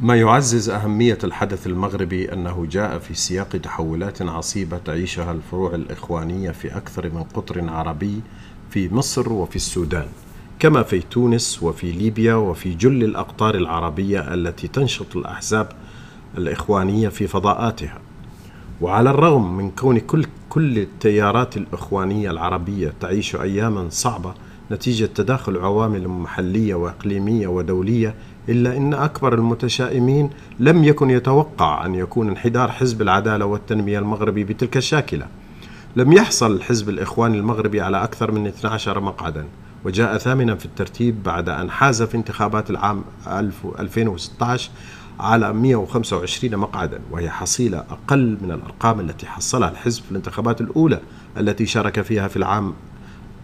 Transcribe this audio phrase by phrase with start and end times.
[0.00, 6.76] ما يعزز أهمية الحدث المغربي أنه جاء في سياق تحولات عصيبة تعيشها الفروع الإخوانية في
[6.76, 8.20] أكثر من قطر عربي
[8.70, 10.06] في مصر وفي السودان
[10.58, 15.68] كما في تونس وفي ليبيا وفي جل الأقطار العربية التي تنشط الأحزاب
[16.38, 17.98] الإخوانية في فضاءاتها.
[18.80, 24.34] وعلى الرغم من كون كل كل التيارات الإخوانية العربية تعيش أياما صعبة
[24.70, 28.14] نتيجة تداخل عوامل محلية وإقليمية ودولية
[28.48, 30.30] إلا أن أكبر المتشائمين
[30.60, 35.26] لم يكن يتوقع أن يكون انحدار حزب العدالة والتنمية المغربي بتلك الشاكلة.
[35.96, 39.44] لم يحصل الحزب الإخواني المغربي على أكثر من 12 مقعدا
[39.84, 43.04] وجاء ثامنا في الترتيب بعد أن حاز في انتخابات العام
[43.78, 44.70] 2016
[45.20, 51.00] على 125 مقعدا وهي حصيلة أقل من الأرقام التي حصلها الحزب في الانتخابات الأولى
[51.38, 52.74] التي شارك فيها في العام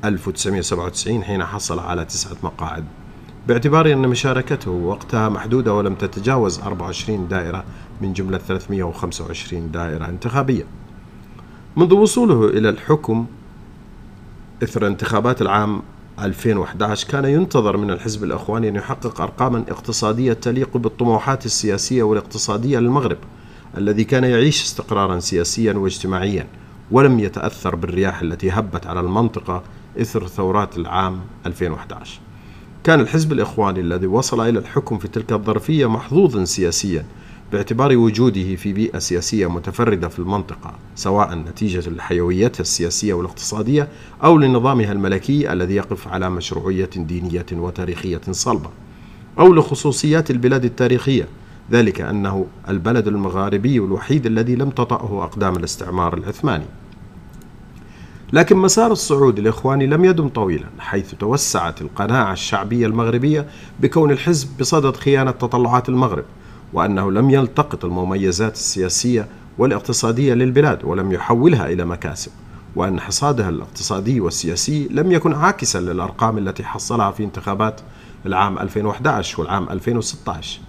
[0.04, 2.84] 1997 حين حصل على تسعة مقاعد.
[3.48, 7.64] باعتبار أن مشاركته وقتها محدودة ولم تتجاوز 24 دائرة
[8.00, 10.64] من جملة 325 دائرة انتخابية.
[11.76, 13.26] منذ وصوله إلى الحكم
[14.62, 15.82] إثر انتخابات العام
[16.18, 23.18] 2011 كان ينتظر من الحزب الإخواني أن يحقق أرقاما اقتصادية تليق بالطموحات السياسية والاقتصادية للمغرب
[23.76, 26.46] الذي كان يعيش استقرارا سياسيا واجتماعيا
[26.90, 29.62] ولم يتأثر بالرياح التي هبت على المنطقة
[29.98, 32.20] إثر ثورات العام 2011
[32.84, 37.04] كان الحزب الإخواني الذي وصل إلى الحكم في تلك الظرفية محظوظا سياسيا
[37.52, 43.88] باعتبار وجوده في بيئة سياسية متفردة في المنطقة سواء نتيجة لحيويتها السياسية والاقتصادية
[44.24, 48.70] أو لنظامها الملكي الذي يقف على مشروعية دينية وتاريخية صلبة
[49.38, 51.28] أو لخصوصيات البلاد التاريخية.
[51.72, 56.64] ذلك أنه البلد المغاربي الوحيد الذي لم تطأه أقدام الاستعمار العثماني.
[58.32, 63.46] لكن مسار الصعود الإخواني لم يدم طويلا حيث توسعت القناعة الشعبية المغربية
[63.80, 66.24] بكون الحزب بصدد خيانة تطلعات المغرب
[66.72, 69.28] وأنه لم يلتقط المميزات السياسية
[69.58, 72.32] والاقتصادية للبلاد ولم يحولها إلى مكاسب
[72.76, 77.80] وأن حصادها الاقتصادي والسياسي لم يكن عاكسا للأرقام التي حصلها في انتخابات
[78.26, 80.60] العام 2011 والعام 2016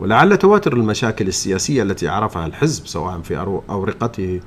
[0.00, 4.40] ولعل تواتر المشاكل السياسية التي عرفها الحزب سواء في أورقته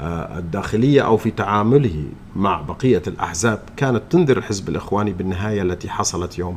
[0.00, 2.04] الداخلية أو في تعامله
[2.36, 6.56] مع بقية الأحزاب كانت تنذر الحزب الإخواني بالنهاية التي حصلت يوم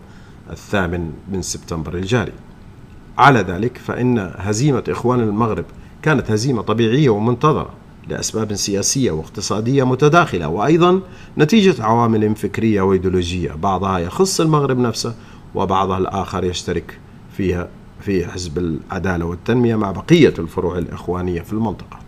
[0.50, 2.34] الثامن من سبتمبر الجاري.
[3.18, 5.66] على ذلك فإن هزيمة إخوان المغرب
[6.02, 7.70] كانت هزيمة طبيعية ومنتظرة
[8.08, 11.02] لأسباب سياسية واقتصادية متداخلة وأيضا
[11.38, 13.52] نتيجة عوامل فكرية وإيديولوجية.
[13.52, 15.16] بعضها يخص المغرب نفسه
[15.56, 17.00] وبعضها الآخر يشترك
[17.38, 22.03] فيها في حزب العدالة والتنمية مع بقية الفروع الإخوانية في المنطقة.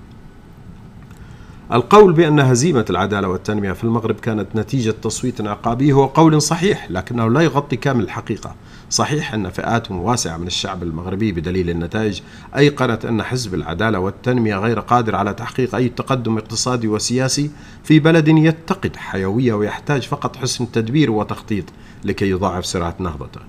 [1.73, 7.29] القول بأن هزيمة العدالة والتنمية في المغرب كانت نتيجة تصويت عقابي هو قول صحيح لكنه
[7.29, 8.55] لا يغطي كامل الحقيقة.
[8.89, 12.21] صحيح أن فئات واسعة من الشعب المغربي بدليل النتائج
[12.57, 17.51] أيقنت أن حزب العدالة والتنمية غير قادر على تحقيق أي تقدم اقتصادي وسياسي
[17.83, 21.65] في بلد يتقد حيوية ويحتاج فقط حسن تدبير وتخطيط
[22.03, 23.41] لكي يضاعف سرعة نهضته.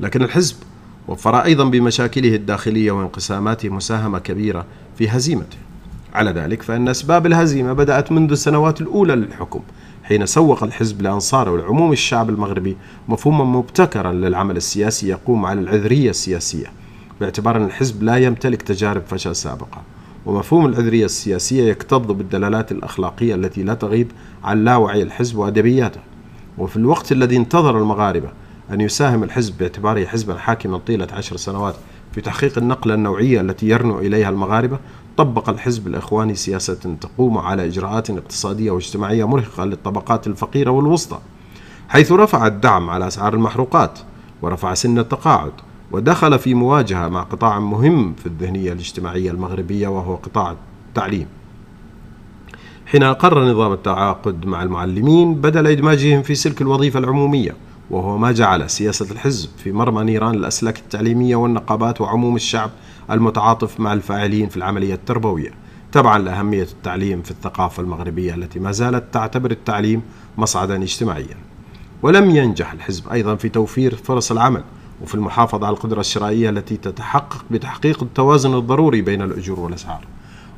[0.00, 0.56] لكن الحزب
[1.08, 4.66] وفر أيضا بمشاكله الداخلية وانقساماته مساهمة كبيرة
[4.98, 5.65] في هزيمته.
[6.16, 9.60] على ذلك فإن أسباب الهزيمة بدأت منذ السنوات الأولى للحكم
[10.04, 12.76] حين سوق الحزب لأنصاره ولعموم الشعب المغربي
[13.08, 16.66] مفهوما مبتكرا للعمل السياسي يقوم على العذرية السياسية
[17.20, 19.82] باعتبار أن الحزب لا يمتلك تجارب فشل سابقة
[20.26, 24.12] ومفهوم العذرية السياسية يكتظ بالدلالات الأخلاقية التي لا تغيب
[24.44, 26.00] عن لاوعي الحزب وأدبياته
[26.58, 28.28] وفي الوقت الذي انتظر المغاربة
[28.70, 31.74] أن يساهم الحزب باعتباره حزبا حاكما طيلة عشر سنوات
[32.12, 34.78] في تحقيق النقلة النوعية التي يرنو إليها المغاربة
[35.16, 41.18] طبق الحزب الإخواني سياسة تقوم على إجراءات اقتصادية واجتماعية مرهقة للطبقات الفقيرة والوسطى
[41.88, 43.98] حيث رفع الدعم على أسعار المحروقات
[44.42, 45.52] ورفع سن التقاعد
[45.92, 50.56] ودخل في مواجهة مع قطاع مهم في الذهنية الاجتماعية المغربية وهو قطاع
[50.88, 51.26] التعليم.
[52.86, 57.56] حين أقر نظام التعاقد مع المعلمين بدل إدماجهم في سلك الوظيفة العمومية.
[57.90, 62.70] وهو ما جعل سياسة الحزب في مرمى نيران الأسلاك التعليمية والنقابات وعموم الشعب
[63.10, 65.50] المتعاطف مع الفاعلين في العملية التربوية.
[65.92, 70.02] تبعا لأهمية التعليم في الثقافة المغربية التي ما زالت تعتبر التعليم
[70.38, 71.36] مصعدا اجتماعيا.
[72.02, 74.62] ولم ينجح الحزب أيضا في توفير فرص العمل
[75.02, 80.04] وفي المحافظة على القدرة الشرائية التي تتحقق بتحقيق التوازن الضروري بين الأجور والأسعار.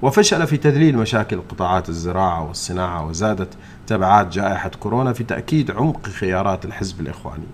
[0.02, 3.48] وفشل في تذليل مشاكل قطاعات الزراعة والصناعة وزادت
[3.86, 7.46] تبعات جائحة كورونا في تأكيد عمق خيارات الحزب الإخواني.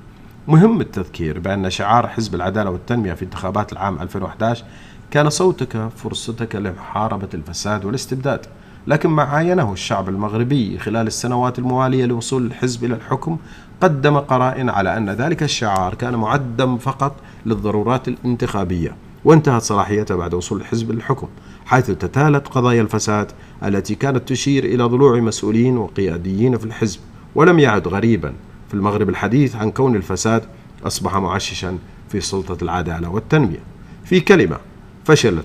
[0.49, 4.65] مهم التذكير بأن شعار حزب العدالة والتنمية في انتخابات العام 2011
[5.11, 8.47] كان صوتك فرصتك لمحاربة الفساد والاستبداد.
[8.87, 13.39] لكن ما عاينه الشعب المغربي خلال السنوات الموالية لوصول الحزب إلى الحكم
[13.81, 17.17] قدم قرائن على أن ذلك الشعار كان معدم فقط
[17.47, 18.97] للضرورات الانتخابية.
[19.25, 21.29] وانتهت صلاحيتها بعد وصول الحزب للحكم
[21.67, 23.33] حيث تتالت قضايا الفساد
[23.65, 27.01] التي كانت تشير إلى ضلوع مسؤولين وقياديين في الحزب
[27.35, 28.33] ولم يعد غريبا
[28.69, 30.43] في المغرب الحديث عن كون الفساد
[30.87, 31.79] أصبح معششا
[32.09, 33.61] في سلطة العدالة والتنمية.
[34.05, 34.57] في كلمة
[35.05, 35.45] فشلت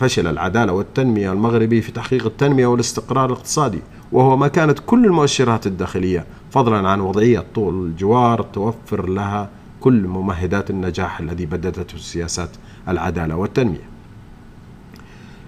[0.00, 3.78] فشل العدالة والتنمية المغربي في تحقيق التنمية والاستقرار الاقتصادي
[4.12, 9.50] وهو ما كانت كل المؤشرات الداخلية فضلا عن وضعية طول الجوار توفر لها
[9.82, 12.50] كل ممهدات النجاح الذي بددته سياسات
[12.88, 13.92] العدالة والتنمية.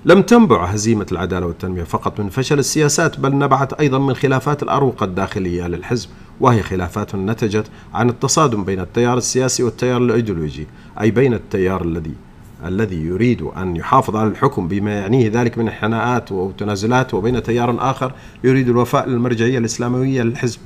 [0.05, 5.05] لم تنبع هزيمة العدالة والتنمية فقط من فشل السياسات بل نبعت أيضا من خلافات الأروقة
[5.05, 6.09] الداخلية للحزب
[6.41, 10.67] وهي خلافات نتجت عن التصادم بين التيار السياسي والتيار الأيديولوجي
[11.01, 12.15] أي بين التيار الذي
[12.65, 18.13] الذي يريد أن يحافظ على الحكم بما يعنيه ذلك من حناءات وتنازلات وبين تيار آخر
[18.45, 20.59] يريد الوفاء للمرجعية الإسلاموية للحزب.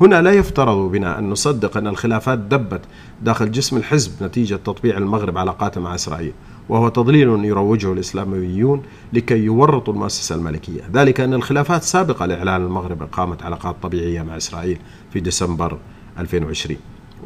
[0.00, 2.80] هنا لا يفترض بنا أن نصدق أن الخلافات دبت
[3.22, 6.32] داخل جسم الحزب نتيجة تطبيع المغرب علاقاته مع إسرائيل
[6.68, 10.80] وهو تضليل يروجه الإسلاميون لكي يورطوا المؤسسة الملكية.
[10.92, 14.78] ذلك أن الخلافات سابقة لإعلان المغرب إقامة علاقات طبيعية مع إسرائيل
[15.12, 15.78] في ديسمبر
[16.18, 16.76] 2020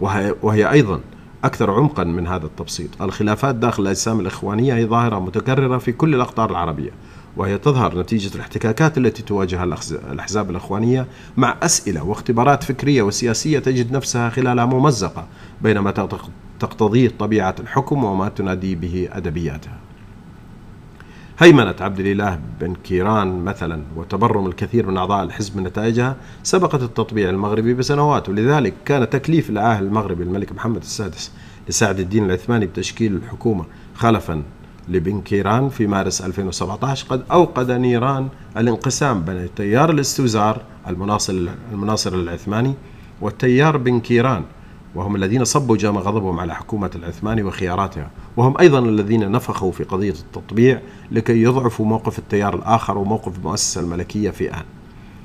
[0.01, 1.01] وهي, وهي أيضا
[1.45, 3.03] أكثر عمقا من هذا التبسيط.
[3.03, 6.91] الخلافات داخل الأجسام الإخوانية هي ظاهرة متكررة في كل الأقطار العربية.
[7.37, 9.65] وهي تظهر نتيجة الاحتكاكات التي تواجهها
[10.13, 11.07] الأحزاب الإخوانية
[11.37, 15.27] مع أسئلة واختبارات فكرية وسياسية تجد نفسها خلالها ممزقة
[15.63, 15.91] بين ما
[16.61, 19.79] تقتضيه طبيعة الحكم وما تنادي به أدبياتها.
[21.39, 27.31] هيمنة عبد الإله بن كيران مثلا وتبرم الكثير من أعضاء الحزب من نتائجها سبقت التطبيع
[27.31, 31.33] المغربي بسنوات ولذلك كان تكليف العاهل المغربي الملك محمد السادس
[31.69, 33.65] لسعد الدين العثماني بتشكيل الحكومة
[33.95, 34.43] خلفا
[34.93, 42.75] لبن كيران في مارس 2017 قد أوقد نيران الانقسام بين تيار الاستوزار المناصر المناصر العثماني
[43.21, 44.43] والتيار بن كيران
[44.95, 50.11] وهم الذين صبوا جام غضبهم على حكومة العثماني وخياراتها وهم أيضا الذين نفخوا في قضية
[50.11, 50.81] التطبيع
[51.11, 54.65] لكي يضعفوا موقف التيار الآخر وموقف المؤسسة الملكية في آن.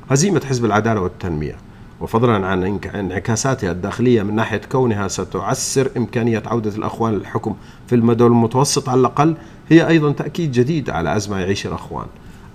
[0.10, 1.56] هزيمة حزب العدالة والتنمية
[2.02, 7.56] وفضلا عن انعكاساتها الداخلية من ناحية كونها ستعسر إمكانية عودة الأخوان للحكم
[7.88, 9.36] في المدى المتوسط على الأقل
[9.70, 12.06] هي أيضا تأكيد جديد على أزمة يعيش الأخوان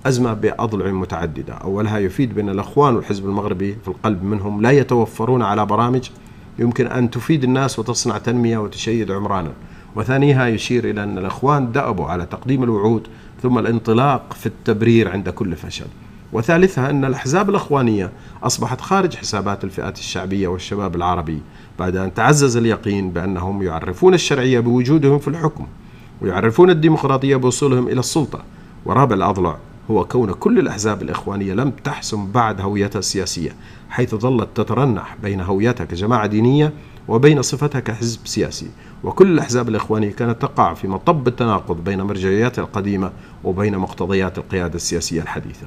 [0.07, 1.55] أزمة بأضلع متعددة.
[1.55, 6.11] أولها يفيد بأن الأخوان والحزب المغربي في القلب منهم لا يتوفرون على برامج
[6.59, 9.53] يمكن أن تفيد الناس وتصنع تنمية وتشيد عمرانا.
[9.97, 13.09] وثانيها يشير إلى أن الأخوان دأبوا على تقديم الوعود
[13.43, 15.87] ثم الانطلاق في التبرير عند كل فشل.
[16.33, 18.11] وثالثها أن الأحزاب الأخوانية
[18.43, 21.43] أصبحت خارج حسابات الفئات الشعبية والشباب العربي
[21.79, 25.67] بعد أن تعزز اليقين بأنهم يعرفون الشرعية بوجودهم في الحكم.
[26.23, 28.43] ويعرفون الديمقراطية بوصولهم إلى السلطة.
[28.85, 29.57] ورابع الأضلع
[29.91, 33.51] هو كون كل الأحزاب الإخوانية لم تحسم بعد هويتها السياسية
[33.91, 36.73] حيث ظلت تترنح بين هويتها كجماعة دينية
[37.09, 38.71] وبين صفتها كحزب سياسي.
[39.05, 43.13] وكل الأحزاب الإخوانية كانت تقع في مطب التناقض بين مرجعياتها القديمة
[43.45, 45.67] وبين مقتضيات القيادة السياسية الحديثة.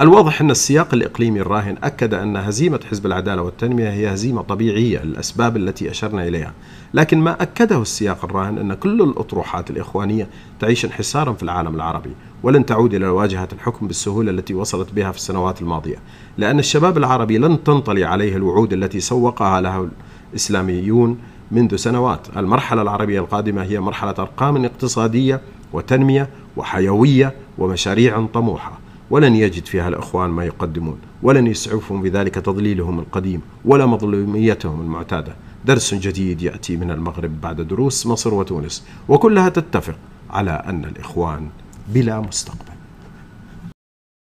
[0.00, 5.56] الواضح أن السياق الإقليمي الراهن أكد أن هزيمة حزب العدالة والتنمية هي هزيمة طبيعية للأسباب
[5.56, 6.52] التي أشرنا إليها.
[6.94, 10.28] لكن ما أكده السياق الراهن أن كل الأطروحات الإخوانية
[10.60, 12.10] تعيش انحسارا في العالم العربي
[12.42, 15.96] ولن تعود إلى واجهة الحكم بالسهولة التي وصلت بها في السنوات الماضية
[16.38, 19.88] لأن الشباب العربي لن تنطلي عليه الوعود التي سوقها له
[20.30, 21.18] الإسلاميون
[21.50, 22.26] منذ سنوات.
[22.36, 25.40] المرحلة العربية القادمة هي مرحلة أرقام اقتصادية
[25.72, 28.81] وتنمية وحيوية ومشاريع طموحة.
[29.12, 35.34] ولن يجد فيها الإخوان ما يقدمون ولن يسعفهم بذلك تضليلهم القديم ولا مظلوميتهم المعتادة.
[35.64, 39.94] درس جديد يأتي من المغرب بعد دروس مصر وتونس وكلها تتفق
[40.30, 41.48] على أن الإخوان
[41.88, 42.71] بلا مستقبل.